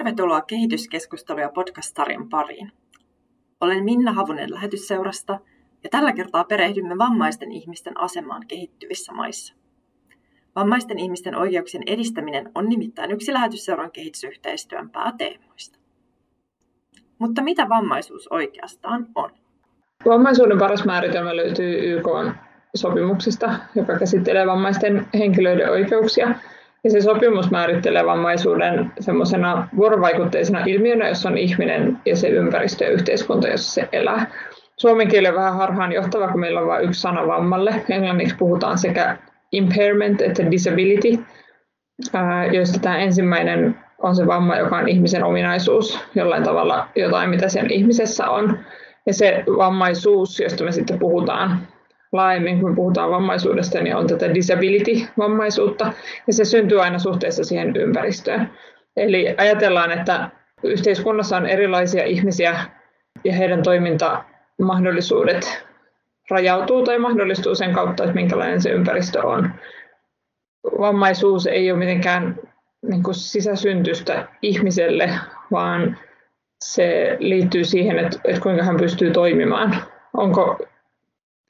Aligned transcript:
Tervetuloa 0.00 0.40
kehityskeskusteluja 0.40 1.48
podcast-sarjan 1.48 2.28
pariin. 2.28 2.72
Olen 3.60 3.84
Minna 3.84 4.12
Havunen 4.12 4.54
lähetysseurasta 4.54 5.40
ja 5.84 5.90
tällä 5.90 6.12
kertaa 6.12 6.44
perehdymme 6.44 6.98
vammaisten 6.98 7.52
ihmisten 7.52 8.00
asemaan 8.00 8.46
kehittyvissä 8.48 9.12
maissa. 9.12 9.54
Vammaisten 10.56 10.98
ihmisten 10.98 11.34
oikeuksien 11.34 11.82
edistäminen 11.86 12.50
on 12.54 12.68
nimittäin 12.68 13.10
yksi 13.10 13.32
lähetysseuran 13.32 13.90
kehitysyhteistyön 13.90 14.90
pääteemoista. 14.90 15.78
Mutta 17.18 17.42
mitä 17.42 17.68
vammaisuus 17.68 18.28
oikeastaan 18.28 19.06
on? 19.14 19.30
Vammaisuuden 20.06 20.58
paras 20.58 20.84
määritelmä 20.84 21.36
löytyy 21.36 21.96
YK 21.96 22.06
sopimuksesta, 22.74 23.54
joka 23.74 23.98
käsittelee 23.98 24.46
vammaisten 24.46 25.06
henkilöiden 25.14 25.70
oikeuksia. 25.70 26.34
Ja 26.84 26.90
se 26.90 27.00
sopimus 27.00 27.50
määrittelee 27.50 28.06
vammaisuuden 28.06 28.92
semmoisena 29.00 29.68
vuorovaikutteisena 29.76 30.64
ilmiönä, 30.66 31.08
jossa 31.08 31.28
on 31.28 31.38
ihminen 31.38 31.98
ja 32.06 32.16
se 32.16 32.28
ympäristö 32.28 32.84
ja 32.84 32.90
yhteiskunta, 32.90 33.48
jossa 33.48 33.72
se 33.72 33.88
elää. 33.92 34.26
Suomen 34.76 35.08
kieli 35.08 35.28
on 35.28 35.34
vähän 35.34 35.56
harhaan 35.56 35.92
johtava, 35.92 36.28
kun 36.28 36.40
meillä 36.40 36.60
on 36.60 36.66
vain 36.66 36.84
yksi 36.84 37.00
sana 37.00 37.26
vammalle. 37.26 37.74
Englanniksi 37.88 38.36
puhutaan 38.36 38.78
sekä 38.78 39.16
impairment 39.52 40.22
että 40.22 40.50
disability, 40.50 41.18
joista 42.52 42.78
tämä 42.80 42.98
ensimmäinen 42.98 43.76
on 43.98 44.16
se 44.16 44.26
vamma, 44.26 44.56
joka 44.56 44.76
on 44.76 44.88
ihmisen 44.88 45.24
ominaisuus, 45.24 46.00
jollain 46.14 46.42
tavalla 46.42 46.88
jotain, 46.96 47.30
mitä 47.30 47.48
sen 47.48 47.70
ihmisessä 47.70 48.30
on. 48.30 48.58
Ja 49.06 49.14
se 49.14 49.44
vammaisuus, 49.56 50.40
josta 50.40 50.64
me 50.64 50.72
sitten 50.72 50.98
puhutaan 50.98 51.60
laajemmin, 52.12 52.60
kun 52.60 52.74
puhutaan 52.74 53.10
vammaisuudesta, 53.10 53.80
niin 53.80 53.96
on 53.96 54.06
tätä 54.06 54.34
disability-vammaisuutta, 54.34 55.92
ja 56.26 56.32
se 56.32 56.44
syntyy 56.44 56.82
aina 56.82 56.98
suhteessa 56.98 57.44
siihen 57.44 57.76
ympäristöön. 57.76 58.50
Eli 58.96 59.34
ajatellaan, 59.38 59.92
että 59.92 60.30
yhteiskunnassa 60.62 61.36
on 61.36 61.46
erilaisia 61.46 62.04
ihmisiä, 62.04 62.64
ja 63.24 63.32
heidän 63.32 63.62
toimintamahdollisuudet 63.62 65.64
rajautuu 66.30 66.84
tai 66.84 66.98
mahdollistuu 66.98 67.54
sen 67.54 67.72
kautta, 67.72 68.04
että 68.04 68.14
minkälainen 68.14 68.60
se 68.60 68.70
ympäristö 68.70 69.26
on. 69.26 69.50
Vammaisuus 70.78 71.46
ei 71.46 71.70
ole 71.70 71.78
mitenkään 71.78 72.36
niin 72.82 73.02
kuin 73.02 73.14
sisäsyntystä 73.14 74.28
ihmiselle, 74.42 75.10
vaan 75.50 75.98
se 76.64 77.16
liittyy 77.18 77.64
siihen, 77.64 77.98
että, 77.98 78.20
että 78.24 78.40
kuinka 78.40 78.64
hän 78.64 78.76
pystyy 78.76 79.10
toimimaan. 79.10 79.76
Onko 80.16 80.58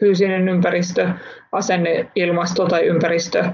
fyysinen 0.00 0.48
ympäristö, 0.48 1.08
asenne, 1.52 2.10
ilmasto 2.14 2.66
tai 2.66 2.86
ympäristö, 2.86 3.44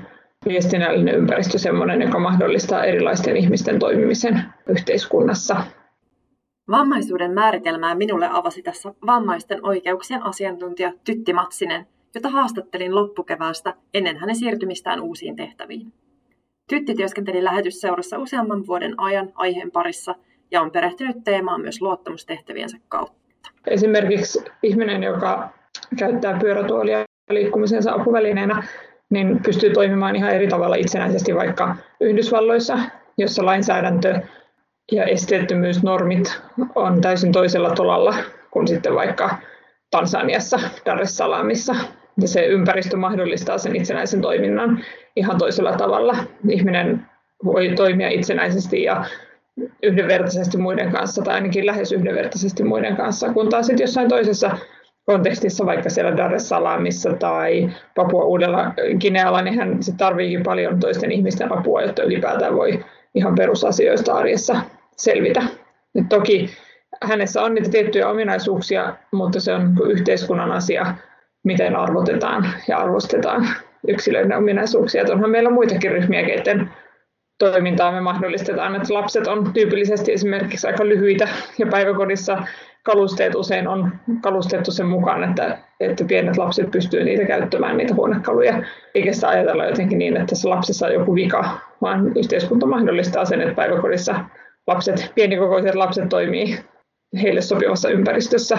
viestinnällinen 0.49 1.15
ympäristö 1.15 1.59
sellainen, 1.59 2.03
joka 2.03 2.19
mahdollistaa 2.19 2.85
erilaisten 2.85 3.37
ihmisten 3.37 3.79
toimimisen 3.79 4.43
yhteiskunnassa. 4.69 5.57
Vammaisuuden 6.71 7.33
määritelmää 7.33 7.95
minulle 7.95 8.29
avasi 8.33 8.63
tässä 8.63 8.95
vammaisten 9.07 9.67
oikeuksien 9.67 10.23
asiantuntija 10.23 10.93
Tytti 11.05 11.33
Matsinen, 11.33 11.87
jota 12.15 12.29
haastattelin 12.29 12.95
loppukeväästä 12.95 13.75
ennen 13.95 14.17
hänen 14.17 14.37
siirtymistään 14.37 15.01
uusiin 15.01 15.37
tehtäviin. 15.37 15.93
Tytti 16.69 16.95
työskenteli 16.95 17.45
lähetysseurassa 17.45 18.19
useamman 18.19 18.67
vuoden 18.67 18.95
ajan 19.01 19.33
aiheen 19.35 19.71
parissa 19.71 20.15
ja 20.51 20.61
on 20.61 20.71
perehtynyt 20.71 21.17
teemaan 21.25 21.61
myös 21.61 21.83
luottamustehtäviensä 21.83 22.79
kautta. 22.89 23.51
Esimerkiksi 23.67 24.45
ihminen, 24.63 25.03
joka 25.03 25.51
käyttää 25.99 26.39
pyörätuolia 26.41 27.05
liikkumisensa 27.31 27.93
apuvälineenä, 27.93 28.63
niin 29.11 29.43
pystyy 29.43 29.71
toimimaan 29.71 30.17
ihan 30.17 30.31
eri 30.31 30.49
tavalla 30.49 30.77
itsenäisesti 30.77 31.35
vaikka 31.35 31.77
Yhdysvalloissa, 32.01 32.79
jossa 33.19 33.47
lainsäädäntö 33.47 34.21
ja 34.93 35.05
esteettömyysnormit 35.05 36.41
on 36.75 37.01
täysin 37.01 37.33
toisella 37.33 37.71
tolalla 37.71 38.15
kuin 38.51 38.69
sitten 38.69 38.95
vaikka 38.95 39.39
Tansaniassa, 39.91 40.61
Dar 40.87 41.03
es 41.03 41.17
Salaamissa. 41.17 41.75
Ja 42.21 42.29
se 42.29 42.47
ympäristö 42.47 42.97
mahdollistaa 42.97 43.59
sen 43.59 43.77
itsenäisen 43.77 44.21
toiminnan 44.21 44.85
ihan 45.17 45.39
toisella 45.39 45.73
tavalla. 45.73 46.17
Ihminen 46.49 47.07
voi 47.45 47.73
toimia 47.77 48.09
itsenäisesti 48.09 48.83
ja 48.83 49.05
yhdenvertaisesti 49.83 50.59
muiden 50.59 50.93
kanssa, 50.93 51.23
tai 51.23 51.35
ainakin 51.35 51.67
lähes 51.67 51.93
yhdenvertaisesti 51.93 52.65
muiden 52.65 52.97
kanssa, 52.97 53.33
kun 53.33 53.49
taas 53.49 53.67
sitten 53.67 53.85
jossain 53.85 54.09
toisessa 54.09 54.59
kontekstissa, 55.07 55.67
vaikka 55.67 55.91
siellä 55.91 56.17
Dar 56.17 56.35
es 56.35 56.49
Salaamissa 56.49 57.13
tai 57.13 57.71
Papua 57.95 58.25
Uudella 58.25 58.73
Ginealla, 59.01 59.43
niin 59.43 59.59
hän 59.59 59.83
se 59.83 59.93
tarviikin 59.97 60.43
paljon 60.43 60.81
toisten 60.81 61.13
ihmisten 61.13 61.59
apua, 61.59 61.83
jotta 61.83 62.03
ylipäätään 62.03 62.57
voi 62.57 62.85
ihan 63.15 63.35
perusasioista 63.35 64.15
arjessa 64.15 64.61
selvitä. 64.97 65.43
Et 65.95 66.09
toki 66.09 66.51
hänessä 67.05 67.43
on 67.43 67.55
niitä 67.55 67.71
tiettyjä 67.71 68.09
ominaisuuksia, 68.09 68.95
mutta 69.13 69.41
se 69.41 69.55
on 69.55 69.75
yhteiskunnan 69.87 70.53
asia, 70.53 70.95
miten 71.43 71.77
arvotetaan 71.77 72.47
ja 72.69 72.79
arvostetaan 72.79 73.49
yksilöiden 73.89 74.39
ominaisuuksia. 74.39 75.03
Et 75.03 75.11
onhan 75.11 75.31
meillä 75.31 75.51
muitakin 75.51 75.91
ryhmiä, 75.91 76.23
keiden 76.23 76.71
toimintaa 77.39 77.93
me 77.93 78.01
mahdollistetaan, 78.01 78.77
että 78.77 78.95
lapset 78.95 79.27
on 79.27 79.53
tyypillisesti 79.53 80.13
esimerkiksi 80.13 80.67
aika 80.67 80.85
lyhyitä 80.89 81.29
ja 81.59 81.67
päiväkodissa 81.67 82.43
kalusteet 82.83 83.35
usein 83.35 83.69
on 83.69 83.93
kalustettu 84.21 84.73
sen 84.73 84.87
mukaan, 84.87 85.25
että, 85.25 85.59
että 85.81 86.05
pienet 86.05 86.37
lapset 86.37 86.71
pystyvät 86.71 87.05
niitä 87.05 87.25
käyttämään, 87.25 87.77
niitä 87.77 87.95
huonekaluja, 87.95 88.63
eikä 88.95 89.13
sitä 89.13 89.29
ajatella 89.29 89.65
jotenkin 89.65 89.99
niin, 89.99 90.17
että 90.17 90.27
tässä 90.27 90.51
lapsessa 90.51 90.87
on 90.87 90.95
joku 90.95 91.15
vika, 91.15 91.59
vaan 91.83 92.17
yhteiskunta 92.17 92.67
mahdollistaa 92.67 93.25
sen, 93.25 93.41
että 93.41 93.55
päiväkodissa 93.55 94.15
lapset, 94.67 95.13
pienikokoiset 95.15 95.75
lapset 95.75 96.09
toimii 96.09 96.59
heille 97.23 97.41
sopivassa 97.41 97.89
ympäristössä, 97.89 98.59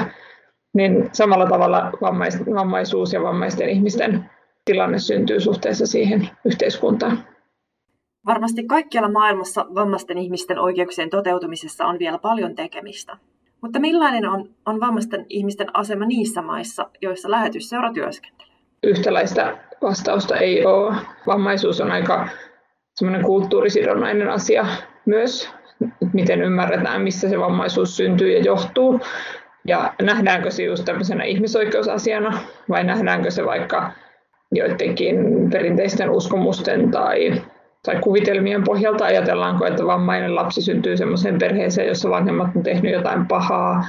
niin 0.74 1.10
samalla 1.12 1.46
tavalla 1.46 1.92
vammais, 2.02 2.46
vammaisuus 2.56 3.14
ja 3.14 3.24
vammaisten 3.24 3.70
ihmisten 3.70 4.30
tilanne 4.66 5.00
syntyy 5.00 5.40
suhteessa 5.40 5.88
siihen 5.88 6.30
yhteiskuntaan. 6.46 7.37
Varmasti 8.28 8.64
kaikkialla 8.64 9.12
maailmassa 9.12 9.66
vammaisten 9.76 10.18
ihmisten 10.18 10.60
oikeuksien 10.60 11.10
toteutumisessa 11.10 11.86
on 11.86 12.00
vielä 12.00 12.18
paljon 12.18 12.56
tekemistä. 12.56 13.18
Mutta 13.62 13.80
millainen 13.80 14.30
on, 14.30 14.50
on 14.66 14.80
vammaisten 14.80 15.26
ihmisten 15.30 15.68
asema 15.74 16.06
niissä 16.06 16.42
maissa, 16.42 16.90
joissa 17.02 17.32
lähetysseura 17.32 17.94
työskentelee? 17.94 18.54
Yhtäläistä 18.84 19.58
vastausta 19.82 20.38
ei 20.38 20.66
ole. 20.66 20.96
Vammaisuus 21.28 21.82
on 21.82 21.92
aika 21.92 22.28
semmoinen 22.96 23.26
kulttuurisidonnainen 23.26 24.30
asia 24.30 24.66
myös, 25.06 25.50
miten 26.14 26.42
ymmärretään, 26.42 27.02
missä 27.02 27.30
se 27.30 27.40
vammaisuus 27.40 27.98
syntyy 27.98 28.32
ja 28.32 28.44
johtuu. 28.44 29.00
Ja 29.68 29.94
nähdäänkö 30.02 30.52
se 30.52 30.64
just 30.64 30.86
tämmöisenä 30.86 31.24
ihmisoikeusasiana 31.24 32.40
vai 32.70 32.84
nähdäänkö 32.84 33.32
se 33.32 33.46
vaikka 33.46 33.92
joidenkin 34.52 35.18
perinteisten 35.52 36.10
uskomusten 36.10 36.92
tai 36.92 37.42
tai 37.88 38.00
kuvitelmien 38.02 38.64
pohjalta 38.64 39.06
ajatellaanko, 39.06 39.66
että 39.66 39.86
vammainen 39.86 40.36
lapsi 40.36 40.62
syntyy 40.62 40.98
sellaiseen 40.98 41.38
perheeseen, 41.38 41.88
jossa 41.88 42.10
vanhemmat 42.10 42.56
on 42.56 42.64
tehnyt 42.64 42.94
jotain 42.94 43.28
pahaa 43.28 43.86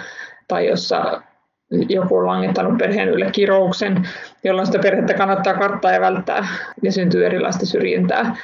tai 0.48 0.68
jossa 0.68 1.22
joku 1.70 2.16
on 2.16 2.26
langittanut 2.26 2.78
perheen 2.78 3.08
ylle 3.08 3.30
kirouksen, 3.32 4.08
jolloin 4.44 4.66
sitä 4.66 4.78
perhettä 4.78 5.14
kannattaa 5.14 5.54
karttaa 5.54 5.92
ja 5.92 6.00
välttää 6.00 6.48
ja 6.82 6.92
syntyy 6.92 7.26
erilaista 7.26 7.66
syrjintää. 7.66 8.36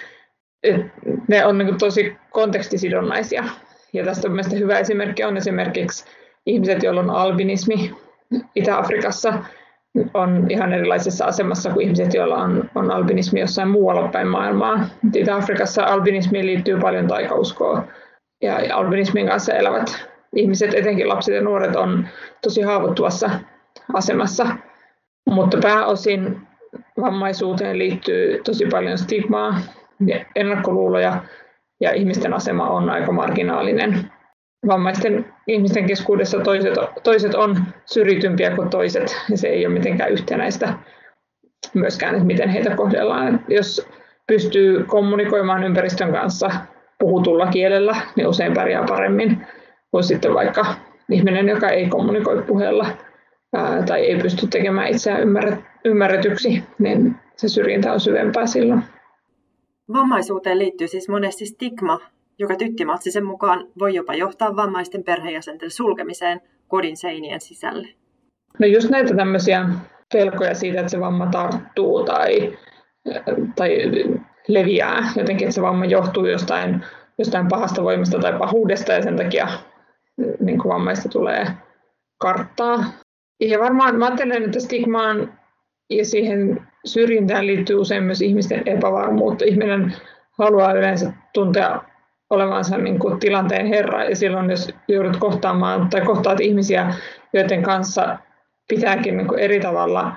Et 0.62 0.86
ne 1.28 1.46
on 1.46 1.58
niin 1.58 1.78
tosi 1.78 2.16
kontekstisidonnaisia. 2.30 3.44
Ja 3.92 4.04
tästä 4.04 4.28
mielestäni 4.28 4.60
hyvä 4.60 4.78
esimerkki 4.78 5.24
on 5.24 5.36
esimerkiksi 5.36 6.04
ihmiset, 6.46 6.82
joilla 6.82 7.00
on 7.00 7.10
albinismi 7.10 7.94
Itä-Afrikassa, 8.54 9.34
on 10.14 10.46
ihan 10.48 10.72
erilaisessa 10.72 11.24
asemassa 11.24 11.70
kuin 11.70 11.84
ihmiset, 11.84 12.14
joilla 12.14 12.36
on, 12.36 12.70
on 12.74 12.90
albinismi 12.90 13.40
jossain 13.40 13.68
muualla 13.68 14.08
päin 14.08 14.28
maailmaa. 14.28 14.80
Itä-Afrikassa 15.14 15.84
albinismiin 15.84 16.46
liittyy 16.46 16.78
paljon 16.78 17.06
taikauskoa 17.06 17.84
ja, 18.42 18.60
ja 18.60 18.76
albinismin 18.76 19.26
kanssa 19.26 19.54
elävät 19.54 20.08
ihmiset, 20.36 20.74
etenkin 20.74 21.08
lapset 21.08 21.34
ja 21.34 21.42
nuoret, 21.42 21.76
on 21.76 22.08
tosi 22.42 22.62
haavoittuvassa 22.62 23.30
asemassa. 23.94 24.46
Mutta 25.30 25.58
pääosin 25.62 26.40
vammaisuuteen 27.00 27.78
liittyy 27.78 28.40
tosi 28.44 28.66
paljon 28.66 28.98
stigmaa 28.98 29.58
ja 30.06 30.24
ennakkoluuloja 30.36 31.22
ja 31.80 31.92
ihmisten 31.92 32.34
asema 32.34 32.68
on 32.68 32.90
aika 32.90 33.12
marginaalinen 33.12 34.10
vammaisten 34.66 35.34
ihmisten 35.46 35.86
keskuudessa 35.86 36.40
toiset, 36.40 36.74
toiset 37.02 37.34
on 37.34 37.56
syrjitympiä 37.84 38.50
kuin 38.50 38.70
toiset, 38.70 39.16
ja 39.30 39.38
se 39.38 39.48
ei 39.48 39.66
ole 39.66 39.74
mitenkään 39.74 40.12
yhtenäistä 40.12 40.74
myöskään, 41.74 42.14
että 42.14 42.26
miten 42.26 42.48
heitä 42.48 42.76
kohdellaan. 42.76 43.44
Jos 43.48 43.88
pystyy 44.26 44.84
kommunikoimaan 44.84 45.64
ympäristön 45.64 46.12
kanssa 46.12 46.50
puhutulla 46.98 47.46
kielellä, 47.46 47.96
niin 48.16 48.28
usein 48.28 48.54
pärjää 48.54 48.84
paremmin 48.88 49.46
kuin 49.90 50.04
sitten 50.04 50.34
vaikka 50.34 50.66
ihminen, 51.10 51.48
joka 51.48 51.68
ei 51.68 51.86
kommunikoi 51.86 52.42
puheella 52.42 52.86
ää, 53.54 53.82
tai 53.82 54.00
ei 54.00 54.18
pysty 54.18 54.46
tekemään 54.46 54.88
itseään 54.88 55.22
ymmärretyksi, 55.84 56.62
niin 56.78 57.16
se 57.36 57.48
syrjintä 57.48 57.92
on 57.92 58.00
syvempää 58.00 58.46
silloin. 58.46 58.82
Vammaisuuteen 59.92 60.58
liittyy 60.58 60.88
siis 60.88 61.08
monesti 61.08 61.46
stigma 61.46 62.00
joka 62.38 62.56
Tytti 62.56 62.84
Matsisen 62.84 63.24
mukaan 63.24 63.66
voi 63.78 63.94
jopa 63.94 64.14
johtaa 64.14 64.56
vammaisten 64.56 65.04
perheenjäsenten 65.04 65.70
sulkemiseen 65.70 66.40
kodin 66.68 66.96
seinien 66.96 67.40
sisälle. 67.40 67.88
No 68.58 68.66
just 68.66 68.90
näitä 68.90 69.16
tämmöisiä 69.16 69.68
pelkoja 70.12 70.54
siitä, 70.54 70.80
että 70.80 70.90
se 70.90 71.00
vamma 71.00 71.26
tarttuu 71.26 72.04
tai, 72.04 72.58
tai 73.56 73.78
leviää 74.48 75.12
jotenkin, 75.16 75.46
että 75.46 75.54
se 75.54 75.62
vamma 75.62 75.84
johtuu 75.84 76.26
jostain, 76.26 76.84
jostain 77.18 77.48
pahasta 77.48 77.82
voimasta 77.82 78.18
tai 78.18 78.38
pahuudesta 78.38 78.92
ja 78.92 79.02
sen 79.02 79.16
takia 79.16 79.48
niin 80.40 80.58
kuin 80.58 80.72
vammaista 80.72 81.08
tulee 81.08 81.46
karttaa. 82.18 82.84
Ja 83.40 83.58
varmaan 83.58 83.96
mä 83.96 84.04
ajattelen, 84.04 84.44
että 84.44 84.60
stigmaan 84.60 85.38
ja 85.90 86.04
siihen 86.04 86.66
syrjintään 86.84 87.46
liittyy 87.46 87.76
usein 87.76 88.02
myös 88.02 88.22
ihmisten 88.22 88.62
epävarmuutta. 88.66 89.44
Ihminen 89.44 89.94
haluaa 90.38 90.72
yleensä 90.72 91.12
tuntea 91.32 91.82
olevansa 92.30 92.78
niin 92.78 92.98
kuin 92.98 93.20
tilanteen 93.20 93.66
herra 93.66 94.04
ja 94.04 94.16
silloin 94.16 94.50
jos 94.50 94.70
joudut 94.88 95.16
kohtaamaan 95.16 95.90
tai 95.90 96.00
kohtaat 96.00 96.40
ihmisiä, 96.40 96.94
joiden 97.32 97.62
kanssa 97.62 98.18
pitääkin 98.68 99.16
niin 99.16 99.28
kuin 99.28 99.40
eri 99.40 99.60
tavalla 99.60 100.12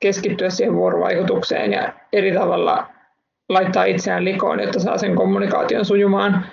keskittyä 0.00 0.50
siihen 0.50 0.74
vuorovaikutukseen 0.74 1.72
ja 1.72 1.92
eri 2.12 2.32
tavalla 2.32 2.86
laittaa 3.48 3.84
itseään 3.84 4.24
likoon, 4.24 4.60
jotta 4.60 4.80
saa 4.80 4.98
sen 4.98 5.14
kommunikaation 5.14 5.84
sujumaan, 5.84 6.46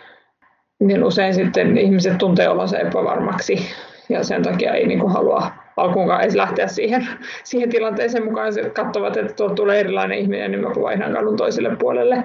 niin 0.79 1.03
usein 1.03 1.33
sitten 1.33 1.77
ihmiset 1.77 2.17
tuntee 2.17 2.49
olonsa 2.49 2.79
epävarmaksi 2.79 3.69
ja 4.09 4.23
sen 4.23 4.43
takia 4.43 4.73
ei 4.73 4.87
niin 4.87 4.99
kuin 4.99 5.13
halua 5.13 5.51
alkuunkaan 5.77 6.21
edes 6.21 6.35
lähteä 6.35 6.67
siihen, 6.67 7.07
siihen 7.43 7.69
tilanteeseen 7.69 8.25
mukaan. 8.25 8.53
Se 8.53 8.69
katsovat, 8.69 9.17
että 9.17 9.33
tuolta 9.33 9.55
tulee 9.55 9.79
erilainen 9.79 10.17
ihminen, 10.17 10.51
niin 10.51 10.61
mä 10.61 10.69
vaihdan 10.81 11.13
kadun 11.13 11.37
toiselle 11.37 11.75
puolelle. 11.75 12.23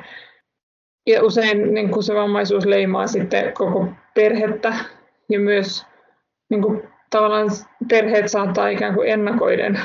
Ja 1.06 1.24
usein 1.24 1.74
niin 1.74 1.90
kuin 1.90 2.02
se 2.02 2.14
vammaisuus 2.14 2.66
leimaa 2.66 3.06
sitten 3.06 3.52
koko 3.52 3.88
perhettä 4.14 4.74
ja 5.28 5.40
myös 5.40 5.86
niin 6.50 6.62
kuin, 6.62 6.82
tavallaan 7.10 7.48
perheet 7.88 8.28
saattaa 8.28 8.68
ikään 8.68 8.94
kuin 8.94 9.08
ennakoiden 9.08 9.80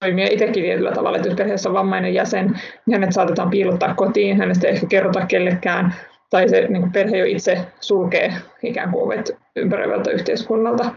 toimia 0.00 0.26
itsekin 0.30 0.62
tietyllä 0.62 0.92
tavalla, 0.92 1.16
että 1.16 1.28
jos 1.28 1.36
perheessä 1.36 1.68
on 1.68 1.74
vammainen 1.74 2.14
jäsen, 2.14 2.60
niin 2.86 2.94
hänet 2.94 3.12
saatetaan 3.12 3.50
piilottaa 3.50 3.94
kotiin, 3.94 4.38
hänestä 4.38 4.68
ei 4.68 4.74
ehkä 4.74 4.86
kerrota 4.86 5.26
kellekään, 5.26 5.94
tai 6.30 6.48
se 6.48 6.66
niin 6.68 6.82
kuin 6.82 6.92
perhe 6.92 7.16
jo 7.16 7.24
itse 7.24 7.58
sulkee 7.80 8.32
ikään 8.62 8.90
kuin 8.90 9.04
ovet 9.04 9.36
ympäröivältä 9.56 10.10
yhteiskunnalta, 10.10 10.90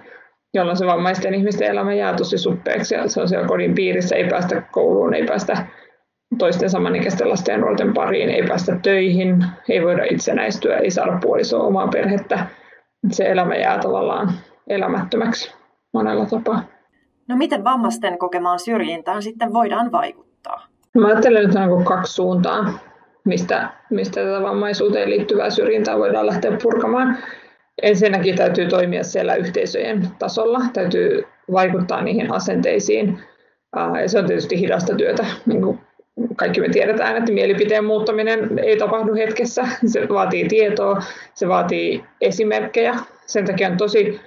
jolloin 0.54 0.78
se 0.78 0.86
vammaisten 0.86 1.34
ihmisten 1.34 1.68
elämä 1.68 1.94
jää 1.94 2.14
tosi 2.14 2.38
suppeaksi, 2.38 2.96
ja 2.96 3.08
se 3.08 3.22
on 3.22 3.30
siellä 3.30 3.48
kodin 3.48 3.76
piirissä, 3.76 4.16
ei 4.16 4.28
päästä 4.30 4.62
kouluun, 4.72 5.14
ei 5.14 5.26
päästä 5.26 5.58
toisten 6.38 6.70
samanikäisten 6.70 7.30
lasten 7.30 7.54
ja 7.54 7.58
nuorten 7.58 7.94
pariin, 7.94 8.30
ei 8.30 8.44
päästä 8.48 8.80
töihin, 8.84 9.46
ei 9.70 9.84
voida 9.84 10.04
itsenäistyä, 10.04 10.78
ei 10.78 10.92
saada 10.92 11.18
puolisoa 11.22 11.64
omaa 11.64 11.88
perhettä. 11.88 12.46
Se 13.12 13.26
elämä 13.26 13.56
jää 13.56 13.80
tavallaan 13.80 14.32
elämättömäksi 14.68 15.54
monella 15.94 16.26
tapaa. 16.26 16.64
No 17.28 17.38
miten 17.38 17.64
vammaisten 17.64 18.18
kokemaan 18.18 18.60
syrjintään 18.60 19.22
sitten 19.22 19.54
voidaan 19.54 19.92
vaikuttaa? 19.92 20.68
Mä 20.98 21.08
ajattelen, 21.08 21.46
että 21.46 21.62
on 21.62 21.84
kaksi 21.84 22.14
suuntaa, 22.14 22.74
mistä, 23.26 23.70
mistä 23.90 24.22
tätä 24.22 24.42
vammaisuuteen 24.42 25.10
liittyvää 25.10 25.50
syrjintää 25.50 25.98
voidaan 25.98 26.26
lähteä 26.26 26.58
purkamaan. 26.64 27.18
Ensinnäkin 27.82 28.36
täytyy 28.36 28.68
toimia 28.68 29.04
siellä 29.04 29.36
yhteisöjen 29.36 30.08
tasolla, 30.20 30.60
täytyy 30.74 31.24
vaikuttaa 31.52 32.02
niihin 32.02 32.34
asenteisiin. 32.34 33.20
Ja 34.02 34.10
se 34.10 34.20
on 34.20 34.26
tietysti 34.26 34.60
hidasta 34.60 34.96
työtä, 34.96 35.26
niin 35.46 35.62
kuin 35.62 35.80
kaikki 36.36 36.62
me 36.62 36.70
tiedetään, 36.70 37.18
että 37.18 37.32
mielipiteen 37.32 37.86
muuttaminen 37.86 38.60
ei 38.60 38.78
tapahdu 38.78 39.16
hetkessä. 39.16 39.68
Se 39.86 40.10
vaatii 40.10 40.48
tietoa, 40.48 41.02
se 41.34 41.48
vaatii 41.48 42.04
esimerkkejä. 42.22 42.96
Sen 43.26 43.46
takia 43.46 43.68
on 43.68 43.78
tosi 43.78 44.20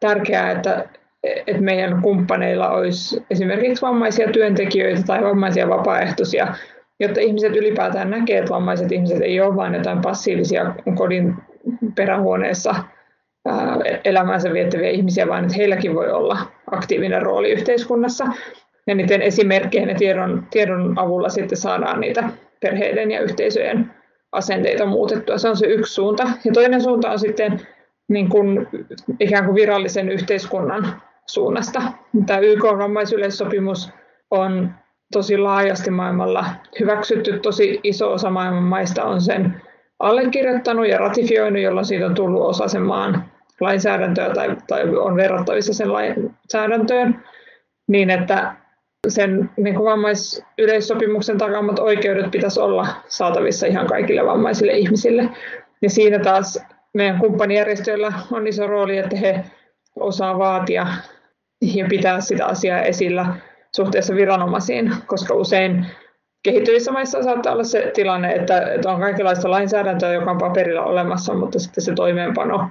tärkeää, 0.00 0.50
että, 0.50 0.88
että 1.22 1.62
meidän 1.62 2.02
kumppaneilla 2.02 2.70
olisi 2.70 3.24
esimerkiksi 3.30 3.82
vammaisia 3.82 4.32
työntekijöitä 4.32 5.02
tai 5.06 5.22
vammaisia 5.22 5.68
vapaaehtoisia, 5.68 6.54
jotta 7.00 7.20
ihmiset 7.20 7.56
ylipäätään 7.56 8.10
näkee, 8.10 8.38
että 8.38 8.50
vammaiset 8.50 8.92
ihmiset 8.92 9.20
ei 9.20 9.40
ole 9.40 9.56
vain 9.56 9.74
jotain 9.74 10.00
passiivisia 10.00 10.74
kodin 10.94 11.34
perähuoneessa 11.94 12.70
äh, 13.48 13.56
elämänsä 14.04 14.52
viettäviä 14.52 14.90
ihmisiä, 14.90 15.28
vaan 15.28 15.44
että 15.44 15.56
heilläkin 15.56 15.94
voi 15.94 16.10
olla 16.10 16.38
aktiivinen 16.70 17.22
rooli 17.22 17.50
yhteiskunnassa 17.50 18.24
ja 18.86 18.94
niiden 18.94 19.22
esimerkkien 19.22 19.88
ja 19.88 19.94
tiedon, 19.94 20.46
tiedon 20.50 20.98
avulla 20.98 21.28
sitten 21.28 21.58
saadaan 21.58 22.00
niitä 22.00 22.28
perheiden 22.60 23.10
ja 23.10 23.20
yhteisöjen 23.20 23.90
asenteita 24.32 24.86
muutettua. 24.86 25.38
Se 25.38 25.48
on 25.48 25.56
se 25.56 25.66
yksi 25.66 25.94
suunta. 25.94 26.22
Ja 26.44 26.52
toinen 26.52 26.80
suunta 26.80 27.10
on 27.10 27.18
sitten 27.18 27.60
niin 28.08 28.28
kuin, 28.28 28.68
ikään 29.20 29.44
kuin 29.44 29.54
virallisen 29.54 30.08
yhteiskunnan 30.08 31.02
suunnasta. 31.26 31.82
Tämä 32.26 32.38
YK-vammaisyleissopimus 32.38 33.90
on 34.30 34.70
tosi 35.12 35.38
laajasti 35.38 35.90
maailmalla 35.90 36.44
hyväksytty. 36.80 37.38
Tosi 37.38 37.80
iso 37.82 38.12
osa 38.12 38.30
maailman 38.30 38.62
maista 38.62 39.04
on 39.04 39.20
sen 39.20 39.62
allekirjoittanut 39.98 40.88
ja 40.88 40.98
ratifioinut, 40.98 41.62
jolloin 41.62 41.86
siitä 41.86 42.06
on 42.06 42.14
tullut 42.14 42.46
osa 42.46 42.68
sen 42.68 42.82
maan 42.82 43.24
lainsäädäntöä 43.60 44.30
tai, 44.30 44.56
tai 44.66 44.96
on 44.96 45.16
verrattavissa 45.16 45.74
sen 45.74 45.92
lainsäädäntöön, 45.92 47.22
niin 47.88 48.10
että 48.10 48.54
sen 49.08 49.50
niin 49.56 49.74
kuin 49.74 49.84
vammaisyleissopimuksen 49.84 51.38
takaamat 51.38 51.78
oikeudet 51.78 52.30
pitäisi 52.30 52.60
olla 52.60 52.86
saatavissa 53.08 53.66
ihan 53.66 53.86
kaikille 53.86 54.26
vammaisille 54.26 54.72
ihmisille. 54.72 55.28
Ja 55.82 55.90
siinä 55.90 56.18
taas 56.18 56.62
meidän 56.94 57.18
kumppanijärjestöillä 57.18 58.12
on 58.32 58.46
iso 58.46 58.66
rooli, 58.66 58.98
että 58.98 59.16
he 59.16 59.44
osaa 59.96 60.38
vaatia 60.38 60.86
ja 61.74 61.86
pitää 61.88 62.20
sitä 62.20 62.46
asiaa 62.46 62.82
esillä 62.82 63.26
suhteessa 63.76 64.14
viranomaisiin, 64.14 64.92
koska 65.06 65.34
usein 65.34 65.86
kehittyvissä 66.42 66.92
maissa 66.92 67.22
saattaa 67.22 67.52
olla 67.52 67.64
se 67.64 67.90
tilanne, 67.94 68.32
että, 68.32 68.72
että 68.74 68.90
on 68.90 69.00
kaikenlaista 69.00 69.50
lainsäädäntöä, 69.50 70.12
joka 70.12 70.30
on 70.30 70.38
paperilla 70.38 70.84
olemassa, 70.84 71.34
mutta 71.34 71.58
sitten 71.58 71.84
se 71.84 71.92
toimeenpano 71.92 72.70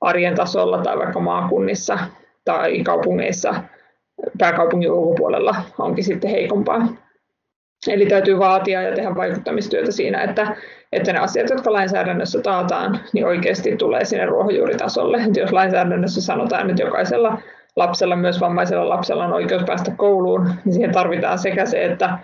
arjen 0.00 0.34
tasolla 0.34 0.78
tai 0.78 0.98
vaikka 0.98 1.20
maakunnissa 1.20 1.98
tai 2.44 2.82
kaupungeissa 2.82 3.54
pääkaupungin 4.38 4.92
ulkopuolella 4.92 5.54
onkin 5.78 6.04
sitten 6.04 6.30
heikompaa. 6.30 6.88
Eli 7.88 8.06
täytyy 8.06 8.38
vaatia 8.38 8.82
ja 8.82 8.94
tehdä 8.94 9.14
vaikuttamistyötä 9.14 9.92
siinä, 9.92 10.22
että, 10.22 10.56
että 10.92 11.12
ne 11.12 11.18
asiat, 11.18 11.50
jotka 11.50 11.72
lainsäädännössä 11.72 12.40
taataan, 12.40 13.00
niin 13.12 13.26
oikeasti 13.26 13.76
tulee 13.76 14.04
sinne 14.04 14.26
ruohonjuuritasolle. 14.26 15.16
Että 15.26 15.40
jos 15.40 15.52
lainsäädännössä 15.52 16.22
sanotaan, 16.22 16.70
että 16.70 16.82
jokaisella 16.82 17.38
lapsella, 17.76 18.16
myös 18.16 18.40
vammaisella 18.40 18.88
lapsella 18.88 19.24
on 19.24 19.32
oikeus 19.32 19.62
päästä 19.62 19.90
kouluun, 19.96 20.50
niin 20.64 20.72
siihen 20.72 20.92
tarvitaan 20.92 21.38
sekä 21.38 21.66
se, 21.66 21.84
että, 21.84 22.18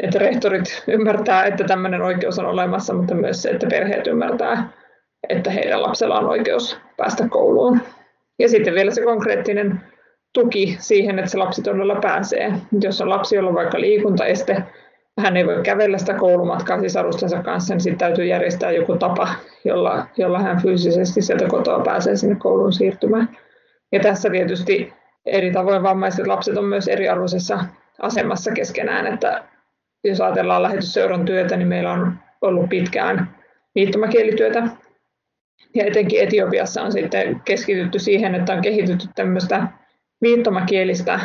että 0.00 0.18
rehtorit 0.18 0.84
ymmärtää, 0.86 1.44
että 1.44 1.64
tämmöinen 1.64 2.02
oikeus 2.02 2.38
on 2.38 2.46
olemassa, 2.46 2.94
mutta 2.94 3.14
myös 3.14 3.42
se, 3.42 3.50
että 3.50 3.66
perheet 3.70 4.06
ymmärtää, 4.06 4.68
että 5.28 5.50
heidän 5.50 5.82
lapsella 5.82 6.18
on 6.18 6.28
oikeus 6.28 6.78
päästä 6.96 7.28
kouluun. 7.28 7.80
Ja 8.38 8.48
sitten 8.48 8.74
vielä 8.74 8.90
se 8.90 9.02
konkreettinen 9.02 9.80
tuki 10.34 10.76
siihen, 10.80 11.18
että 11.18 11.30
se 11.30 11.38
lapsi 11.38 11.62
todella 11.62 11.96
pääsee. 12.02 12.52
Jos 12.80 13.00
on 13.00 13.10
lapsi, 13.10 13.36
jolla 13.36 13.48
on 13.48 13.54
vaikka 13.54 13.80
liikuntaeste, 13.80 14.64
hän 15.20 15.36
ei 15.36 15.46
voi 15.46 15.62
kävellä 15.62 15.98
sitä 15.98 16.14
koulumatkaa 16.14 16.80
sisarustensa 16.80 17.42
kanssa, 17.42 17.74
niin 17.74 17.80
sitten 17.80 17.98
täytyy 17.98 18.24
järjestää 18.24 18.70
joku 18.70 18.96
tapa, 18.96 19.28
jolla, 19.64 20.06
jolla 20.16 20.38
hän 20.38 20.62
fyysisesti 20.62 21.22
sieltä 21.22 21.46
kotoa 21.48 21.78
pääsee 21.78 22.16
sinne 22.16 22.36
kouluun 22.36 22.72
siirtymään. 22.72 23.28
Ja 23.92 24.00
tässä 24.00 24.30
tietysti 24.30 24.92
eri 25.26 25.52
tavoin 25.52 25.82
vammaiset 25.82 26.26
lapset 26.26 26.56
on 26.56 26.64
myös 26.64 26.88
eriarvoisessa 26.88 27.64
asemassa 28.02 28.52
keskenään, 28.52 29.06
että 29.06 29.44
jos 30.04 30.20
ajatellaan 30.20 30.62
lähetysseuran 30.62 31.24
työtä, 31.24 31.56
niin 31.56 31.68
meillä 31.68 31.92
on 31.92 32.12
ollut 32.40 32.68
pitkään 32.68 33.34
viittomakielityötä. 33.74 34.62
Ja 35.74 35.84
etenkin 35.84 36.20
Etiopiassa 36.22 36.82
on 36.82 36.92
sitten 36.92 37.40
keskitytty 37.44 37.98
siihen, 37.98 38.34
että 38.34 38.52
on 38.52 38.62
kehitytty 38.62 39.08
tämmöistä 39.14 39.68
viittomakielistä 40.24 41.20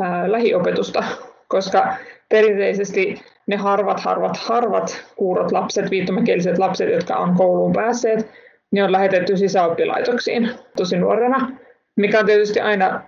ää, 0.00 0.32
lähiopetusta, 0.32 1.04
koska 1.48 1.94
perinteisesti 2.28 3.22
ne 3.46 3.56
harvat, 3.56 4.00
harvat, 4.00 4.36
harvat 4.36 5.04
kuurot 5.16 5.52
lapset, 5.52 5.90
viittomakieliset 5.90 6.58
lapset, 6.58 6.92
jotka 6.92 7.16
on 7.16 7.34
kouluun 7.34 7.72
päässeet, 7.72 8.30
ne 8.70 8.84
on 8.84 8.92
lähetetty 8.92 9.36
sisäoppilaitoksiin 9.36 10.50
tosi 10.76 10.96
nuorena, 10.96 11.50
mikä 11.96 12.20
on 12.20 12.26
tietysti 12.26 12.60
aina 12.60 13.00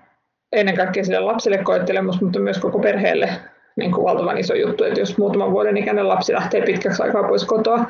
ennen 0.53 0.77
kaikkea 0.77 1.05
sille 1.05 1.21
lapselle 1.21 1.59
koettelemus, 1.59 2.21
mutta 2.21 2.39
myös 2.39 2.59
koko 2.59 2.79
perheelle 2.79 3.31
niin 3.77 3.93
kuin 3.93 4.05
valtavan 4.05 4.39
iso 4.39 4.55
juttu, 4.55 4.85
että 4.85 5.01
jos 5.01 5.19
muutaman 5.19 5.53
vuoden 5.53 5.77
ikäinen 5.77 6.09
lapsi 6.09 6.33
lähtee 6.33 6.63
pitkäksi 6.63 7.03
aikaa 7.03 7.23
pois 7.23 7.45
kotoa, 7.45 7.85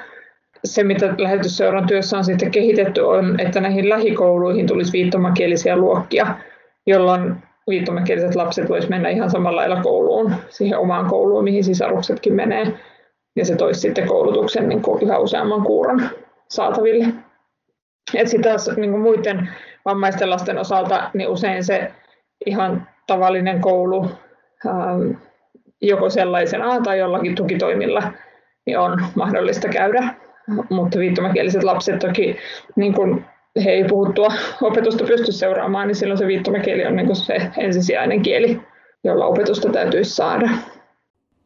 se, 0.64 0.84
mitä 0.84 1.14
lähetysseuran 1.18 1.86
työssä 1.86 2.18
on 2.18 2.24
sitten 2.24 2.50
kehitetty, 2.50 3.00
on, 3.00 3.40
että 3.40 3.60
näihin 3.60 3.88
lähikouluihin 3.88 4.66
tulisi 4.66 4.92
viittomakielisiä 4.92 5.76
luokkia, 5.76 6.34
jolloin 6.90 7.36
viittomakieliset 7.68 8.34
lapset 8.34 8.68
voisivat 8.68 8.90
mennä 8.90 9.08
ihan 9.08 9.30
samalla 9.30 9.60
lailla 9.60 9.82
kouluun, 9.82 10.34
siihen 10.48 10.78
omaan 10.78 11.06
kouluun, 11.06 11.44
mihin 11.44 11.64
sisaruksetkin 11.64 12.34
menee. 12.34 12.66
Ja 13.36 13.44
se 13.44 13.56
toisi 13.56 13.80
sitten 13.80 14.08
koulutuksen 14.08 14.68
niin 14.68 14.82
kuin 14.82 15.02
yhä 15.02 15.18
useamman 15.18 15.62
kuuron 15.62 16.02
saataville. 16.48 17.06
Et 18.14 18.28
sitten 18.28 18.50
taas 18.50 18.70
niin 18.76 18.90
kuin 18.90 19.02
muiden 19.02 19.48
vammaisten 19.84 20.30
lasten 20.30 20.58
osalta, 20.58 21.10
niin 21.14 21.28
usein 21.28 21.64
se 21.64 21.92
ihan 22.46 22.88
tavallinen 23.06 23.60
koulu 23.60 24.10
ähm, 24.66 25.10
joko 25.80 26.10
sellaisena 26.10 26.80
tai 26.80 26.98
jollakin 26.98 27.34
tukitoimilla 27.34 28.02
niin 28.66 28.78
on 28.78 29.04
mahdollista 29.14 29.68
käydä. 29.68 30.14
Mutta 30.70 30.98
viittomakieliset 30.98 31.62
lapset 31.62 31.98
toki, 31.98 32.36
niin 32.76 32.94
kun 32.94 33.24
he 33.64 33.70
ei 33.70 33.84
puhuttua 33.84 34.28
opetusta 34.62 35.04
pysty 35.04 35.32
seuraamaan, 35.32 35.86
niin 35.86 35.96
silloin 35.96 36.18
se 36.18 36.26
viittomakieli 36.26 36.86
on 36.86 36.96
niin 36.96 37.16
se 37.16 37.50
ensisijainen 37.58 38.22
kieli, 38.22 38.60
jolla 39.04 39.26
opetusta 39.26 39.72
täytyisi 39.72 40.10
saada. 40.10 40.50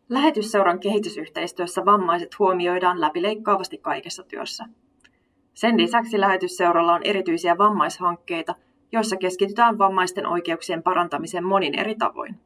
Lähetysseuran 0.09 0.81
kehitysyhteistyössä 0.81 1.85
vammaiset 1.85 2.39
huomioidaan 2.39 3.01
läpileikkaavasti 3.01 3.79
kaikessa 3.79 4.23
työssä. 4.23 4.65
Sen 5.55 5.77
lisäksi 5.77 6.21
lähetysseuralla 6.21 6.95
on 6.95 7.01
erityisiä 7.05 7.59
vammaishankkeita, 7.59 8.55
joissa 8.93 9.17
keskitytään 9.17 9.79
vammaisten 9.79 10.27
oikeuksien 10.27 10.83
parantamiseen 10.83 11.45
monin 11.45 11.79
eri 11.79 11.95
tavoin. 11.95 12.37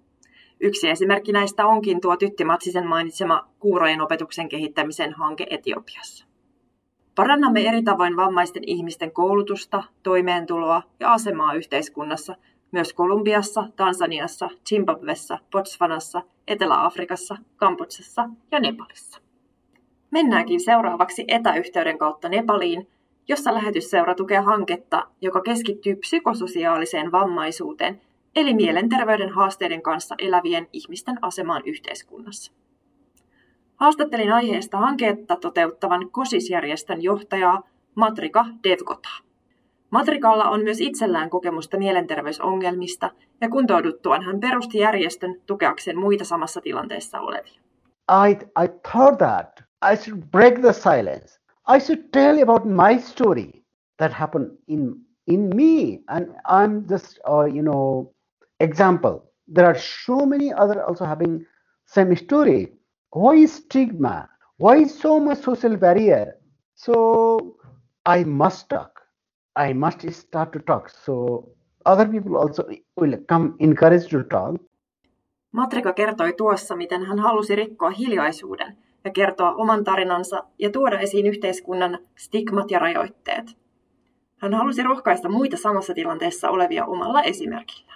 Yksi 0.60 0.88
esimerkki 0.88 1.32
näistä 1.32 1.66
onkin 1.66 2.00
tuo 2.00 2.16
Tytti 2.16 2.44
Matsisen 2.44 2.86
mainitsema 2.86 3.48
kuurojen 3.58 4.00
opetuksen 4.00 4.48
kehittämisen 4.48 5.12
hanke 5.12 5.46
Etiopiassa. 5.50 6.27
Parannamme 7.18 7.68
eri 7.68 7.82
tavoin 7.82 8.16
vammaisten 8.16 8.62
ihmisten 8.66 9.12
koulutusta, 9.12 9.82
toimeentuloa 10.02 10.82
ja 11.00 11.12
asemaa 11.12 11.54
yhteiskunnassa 11.54 12.36
myös 12.72 12.92
Kolumbiassa, 12.92 13.64
Tansaniassa, 13.76 14.50
Zimbabwessa, 14.68 15.38
Botswanassa, 15.50 16.22
Etelä-Afrikassa, 16.48 17.36
Kambodsassa 17.56 18.28
ja 18.50 18.60
Nepalissa. 18.60 19.20
Mennäänkin 20.10 20.60
seuraavaksi 20.60 21.24
etäyhteyden 21.28 21.98
kautta 21.98 22.28
Nepaliin, 22.28 22.88
jossa 23.28 23.54
lähetysseura 23.54 24.14
tukee 24.14 24.40
hanketta, 24.40 25.06
joka 25.20 25.40
keskittyy 25.40 25.96
psykososiaaliseen 25.96 27.12
vammaisuuteen 27.12 28.00
eli 28.36 28.54
mielenterveyden 28.54 29.30
haasteiden 29.30 29.82
kanssa 29.82 30.14
elävien 30.18 30.68
ihmisten 30.72 31.18
asemaan 31.22 31.62
yhteiskunnassa. 31.66 32.52
Haastattelin 33.78 34.32
aiheesta 34.32 34.78
hanketta 34.78 35.36
toteuttavan 35.36 36.10
KOSIS-järjestön 36.10 37.02
johtajaa 37.02 37.62
Matrika 37.94 38.44
Devgotaa. 38.64 39.18
Matrikalla 39.90 40.44
on 40.44 40.62
myös 40.62 40.80
itsellään 40.80 41.30
kokemusta 41.30 41.78
mielenterveysongelmista 41.78 43.10
ja 43.40 43.48
kuntouduttuaan 43.48 44.22
hän 44.22 44.40
perusti 44.40 44.78
järjestön 44.78 45.40
tukeakseen 45.46 45.98
muita 45.98 46.24
samassa 46.24 46.60
tilanteessa 46.60 47.20
olevia. 47.20 47.60
I, 48.28 48.32
I 48.64 48.68
thought 48.92 49.18
that 49.18 49.62
I 49.92 49.96
should 49.96 50.22
break 50.30 50.54
the 50.60 50.72
silence. 50.72 51.40
I 51.76 51.80
should 51.80 52.02
tell 52.12 52.42
about 52.42 52.64
my 52.64 52.98
story 53.00 53.50
that 53.96 54.12
happened 54.12 54.50
in 54.68 54.94
in 55.26 55.40
me 55.40 56.00
and 56.08 56.26
I'm 56.48 56.90
just 56.90 57.18
uh, 57.28 57.54
you 57.54 57.62
know 57.62 58.14
example. 58.60 59.20
There 59.54 59.68
are 59.68 59.78
so 60.06 60.26
many 60.26 60.52
other 60.52 60.88
also 60.88 61.04
having 61.04 61.46
same 61.84 62.16
story. 62.16 62.77
Why 63.16 63.46
stigma? 63.46 64.28
Why 64.58 64.84
so 64.84 65.20
much 65.20 65.38
social 65.38 65.76
barrier? 65.76 66.32
So 66.74 66.94
I 68.08 68.24
must 68.24 68.68
talk. 68.68 69.00
I 69.56 69.74
must 69.74 70.10
start 70.10 70.52
to 70.52 70.58
talk. 70.58 70.88
So 70.88 71.44
other 71.86 72.08
people 72.08 72.36
also 72.36 72.64
will 73.00 73.16
come 73.28 73.54
encouraged 73.58 74.10
to 74.10 74.22
talk. 74.24 74.60
Matrika 75.52 75.92
kertoi 75.92 76.32
tuossa, 76.32 76.76
miten 76.76 77.04
hän 77.04 77.18
halusi 77.18 77.56
rikkoa 77.56 77.90
hiljaisuuden 77.90 78.76
ja 79.04 79.10
kertoa 79.10 79.54
oman 79.54 79.84
tarinansa 79.84 80.42
ja 80.58 80.70
tuoda 80.70 80.98
esiin 80.98 81.26
yhteiskunnan 81.26 81.98
stigmat 82.16 82.70
ja 82.70 82.78
rajoitteet. 82.78 83.56
Hän 84.36 84.54
halusi 84.54 84.82
rohkaista 84.82 85.28
muita 85.28 85.56
samassa 85.56 85.94
tilanteessa 85.94 86.50
olevia 86.50 86.86
omalla 86.86 87.22
esimerkillä. 87.22 87.94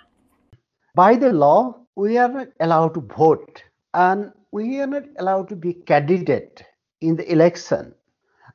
by 0.94 1.16
the 1.16 1.32
law, 1.32 1.74
we 1.96 2.18
are 2.18 2.52
allowed 2.60 2.92
to 2.94 3.00
vote 3.18 3.64
and 3.92 4.32
we 4.52 4.80
are 4.80 4.86
not 4.86 5.02
allowed 5.18 5.48
to 5.48 5.56
be 5.56 5.72
candidate 5.72 6.64
in 7.00 7.16
the 7.16 7.32
election. 7.32 7.94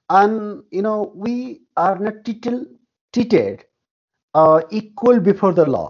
And, 0.10 0.64
you 0.72 0.82
know, 0.82 1.12
we 1.16 1.62
are 1.76 2.00
not 2.00 2.14
treated 3.14 3.66
uh, 4.34 4.62
equal 4.70 5.20
before 5.20 5.54
the 5.54 5.66
law. 5.66 5.90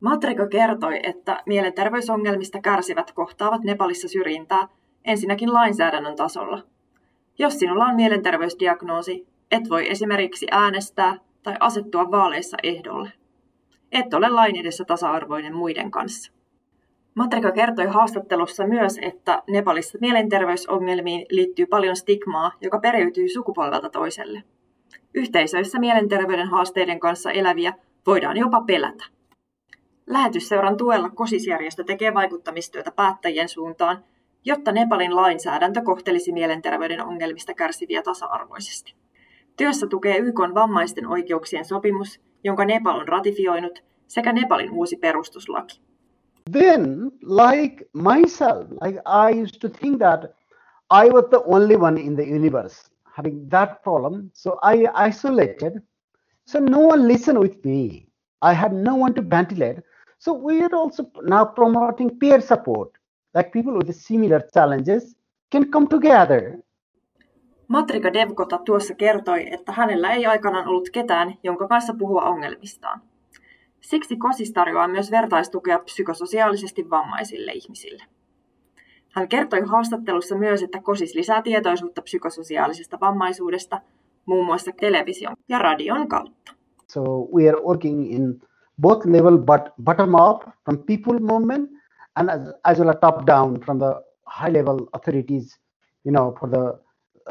Matrika 0.00 0.48
kertoi, 0.48 1.00
että 1.02 1.42
mielenterveysongelmista 1.46 2.60
kärsivät 2.60 3.12
kohtaavat 3.12 3.64
Nepalissa 3.64 4.08
syrjintää 4.08 4.68
ensinnäkin 5.04 5.52
lainsäädännön 5.52 6.16
tasolla. 6.16 6.62
Jos 7.38 7.58
sinulla 7.58 7.84
on 7.84 7.96
mielenterveysdiagnoosi, 7.96 9.26
et 9.50 9.70
voi 9.70 9.90
esimerkiksi 9.90 10.46
äänestää 10.50 11.18
tai 11.42 11.56
asettua 11.60 12.10
vaaleissa 12.10 12.56
ehdolle 12.62 13.12
et 13.92 14.14
ole 14.14 14.28
lain 14.28 14.56
edessä 14.56 14.84
tasa-arvoinen 14.84 15.54
muiden 15.54 15.90
kanssa. 15.90 16.32
Matrika 17.16 17.52
kertoi 17.52 17.86
haastattelussa 17.86 18.66
myös, 18.66 18.98
että 19.02 19.42
Nepalissa 19.50 19.98
mielenterveysongelmiin 20.00 21.26
liittyy 21.30 21.66
paljon 21.66 21.96
stigmaa, 21.96 22.52
joka 22.60 22.78
periytyy 22.80 23.28
sukupolvelta 23.28 23.90
toiselle. 23.90 24.42
Yhteisöissä 25.14 25.78
mielenterveyden 25.78 26.48
haasteiden 26.48 27.00
kanssa 27.00 27.30
eläviä 27.30 27.74
voidaan 28.06 28.36
jopa 28.36 28.60
pelätä. 28.60 29.04
Lähetysseuran 30.06 30.76
tuella 30.76 31.10
kosisjärjestö 31.10 31.84
tekee 31.84 32.14
vaikuttamistyötä 32.14 32.90
päättäjien 32.90 33.48
suuntaan, 33.48 34.04
jotta 34.44 34.72
Nepalin 34.72 35.16
lainsäädäntö 35.16 35.82
kohtelisi 35.82 36.32
mielenterveyden 36.32 37.06
ongelmista 37.06 37.54
kärsiviä 37.54 38.02
tasa-arvoisesti. 38.02 38.94
Työssä 39.56 39.86
tukee 39.86 40.18
YK 40.18 40.38
vammaisten 40.54 41.06
oikeuksien 41.06 41.64
sopimus 41.64 42.20
jonka 42.46 42.64
Nepal 42.64 43.00
on 43.00 43.08
ratifioinut, 43.08 43.84
sekä 44.06 44.32
Nepalin 44.32 44.70
uusi 44.70 44.96
perustuslaki. 44.96 45.80
Then, 46.46 47.10
like 47.22 47.88
myself, 47.92 48.66
like 48.80 48.98
I 49.04 49.30
used 49.30 49.60
to 49.60 49.68
think 49.68 49.98
that 49.98 50.34
I 50.90 51.08
was 51.08 51.24
the 51.30 51.42
only 51.44 51.76
one 51.76 51.98
in 51.98 52.14
the 52.14 52.24
universe 52.24 52.88
having 53.16 53.48
that 53.48 53.82
problem, 53.82 54.30
so 54.34 54.58
I 54.62 54.86
isolated. 54.94 55.82
So 56.44 56.58
no 56.60 56.80
one 56.80 57.08
listened 57.08 57.40
with 57.40 57.64
me. 57.64 58.06
I 58.42 58.52
had 58.52 58.72
no 58.72 58.94
one 58.94 59.14
to 59.14 59.22
ventilate. 59.22 59.78
So 60.18 60.32
we 60.32 60.62
are 60.62 60.74
also 60.74 61.10
now 61.22 61.44
promoting 61.44 62.18
peer 62.18 62.40
support, 62.40 62.90
like 63.34 63.52
people 63.52 63.74
with 63.74 63.94
similar 63.96 64.40
challenges 64.52 65.14
can 65.50 65.70
come 65.72 65.88
together 65.88 66.62
Matrika 67.68 68.12
Devkota 68.12 68.58
tuossa 68.58 68.94
kertoi, 68.94 69.54
että 69.54 69.72
hänellä 69.72 70.12
ei 70.12 70.26
aikanaan 70.26 70.68
ollut 70.68 70.90
ketään, 70.90 71.34
jonka 71.42 71.68
kanssa 71.68 71.94
puhua 71.98 72.22
ongelmistaan. 72.22 73.00
Siksi 73.90 74.16
KOSIS 74.16 74.52
tarjoaa 74.52 74.88
myös 74.88 75.10
vertaistukea 75.10 75.78
psykososiaalisesti 75.78 76.90
vammaisille 76.90 77.52
ihmisille. 77.52 78.04
Hän 79.12 79.28
kertoi 79.28 79.60
haastattelussa 79.60 80.36
myös, 80.36 80.62
että 80.62 80.80
KOSIS 80.82 81.14
lisää 81.14 81.42
tietoisuutta 81.42 82.02
psykososiaalisesta 82.02 82.98
vammaisuudesta 83.00 83.80
muun 84.26 84.46
muassa 84.46 84.70
television 84.80 85.36
ja 85.48 85.58
radion 85.58 86.08
kautta. 86.08 86.52
So 86.92 87.02
we 87.34 87.48
are 87.48 87.60
working 87.62 88.12
in 88.12 88.40
both 88.80 89.06
level 89.06 89.38
but 89.38 89.62
bottom 89.84 90.14
up 90.14 90.42
from 90.64 90.78
people 90.78 91.20
movement 91.20 91.70
and 92.16 92.28
as, 92.28 92.40
as 92.64 92.78
well 92.78 92.88
as 92.88 92.96
top 93.00 93.26
down 93.26 93.60
from 93.60 93.78
the 93.78 93.94
high 94.26 94.52
level 94.52 94.78
authorities, 94.92 95.60
you 96.06 96.12
know, 96.12 96.34
for 96.40 96.50
the 96.50 96.64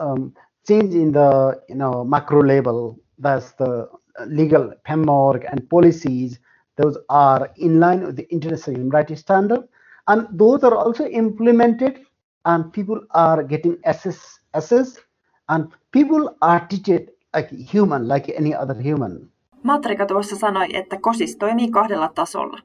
um, 0.02 0.32
change 0.68 0.96
in 0.96 1.12
the 1.12 1.62
you 1.70 1.76
know 1.76 2.04
macro 2.04 2.44
level 2.44 2.96
that's 3.24 3.52
the 3.58 3.90
legal 4.28 4.74
framework 4.86 5.44
and 5.52 5.70
policies 5.70 6.40
those 6.75 7.00
are 7.10 7.50
in 7.58 7.79
line 7.79 8.05
with 8.05 8.15
the 8.15 8.25
international 8.29 8.77
human 8.77 8.91
rights 8.91 9.22
standard 9.22 9.63
and 10.08 10.27
those 10.38 10.67
are 10.67 10.75
also 10.75 11.03
implemented 11.10 12.05
and 12.46 12.63
people 12.72 13.00
are 13.10 13.44
getting 13.44 13.77
assess 13.86 14.41
assessed 14.53 15.05
and 15.48 15.65
people 15.91 16.29
are 16.41 16.60
treated 16.70 17.10
like 17.36 17.50
human 17.74 18.08
like 18.08 18.34
any 18.38 18.55
other 18.55 18.75
human 18.84 19.29
Matrika 19.63 20.05
tuossa 20.05 20.36
sanoi, 20.36 20.67
että 20.74 20.98
KOSIS 21.01 21.38
toimii 21.38 21.72
kahdella 21.72 22.12
tasolla. 22.15 22.60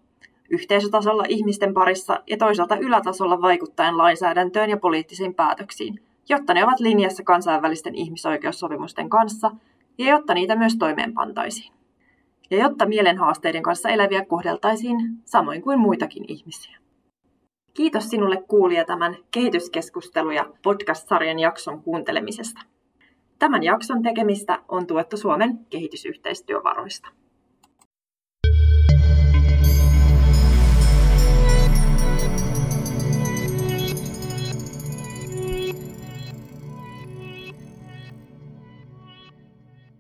Yhteisötasolla 0.50 1.25
ihmisten 1.29 1.75
parissa 1.75 2.23
ja 2.26 2.37
toisaalta 2.37 2.76
ylätasolla 2.76 3.43
vaikuttaen 3.43 3.99
lainsäädäntöön 3.99 4.71
ja 4.71 4.76
poliittisiin 4.76 5.35
päätöksiin– 5.35 6.00
jotta 6.31 6.55
ne 6.55 6.64
ovat 6.64 6.81
linjassa 6.81 7.23
kansainvälisten 7.23 7.95
ihmisoikeussopimusten 7.95 9.11
kanssa 9.11 9.50
ja 9.99 10.11
jotta 10.11 10.35
niitä 10.35 10.57
myös 10.57 10.76
toimeenpantaisiin. 10.76 11.73
Ja 12.50 12.59
jotta 12.59 12.87
mielenhaasteiden 12.87 13.62
kanssa 13.62 13.88
eläviä 13.88 14.25
kohdeltaisiin 14.25 14.97
samoin 15.25 15.62
kuin 15.62 15.78
muitakin 15.78 16.25
ihmisiä. 16.28 16.78
Kiitos 17.75 18.11
sinulle 18.11 18.42
kuulija 18.49 18.85
tämän 18.85 19.16
kehityskeskusteluja 19.30 20.47
podcast-sarjan 20.62 21.38
jakson 21.38 21.83
kuuntelemisesta. 21.83 22.61
Tämän 23.38 23.62
jakson 23.62 24.02
tekemistä 24.02 24.59
on 24.69 24.87
tuettu 24.87 25.16
Suomen 25.16 25.59
kehitysyhteistyövaroista. 25.71 27.09